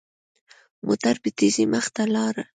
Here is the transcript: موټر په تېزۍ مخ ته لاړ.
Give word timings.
موټر 0.85 1.15
په 1.23 1.29
تېزۍ 1.37 1.65
مخ 1.73 1.85
ته 1.95 2.03
لاړ. 2.15 2.35